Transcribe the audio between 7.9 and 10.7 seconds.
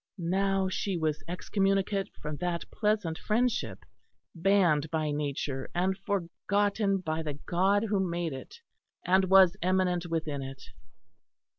made it and was immanent within it.